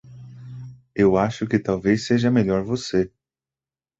Eu 0.95 1.15
acho 1.15 1.45
que 1.45 1.59
talvez 1.59 2.07
seja 2.07 2.31
melhor 2.31 2.63
você. 2.63 3.13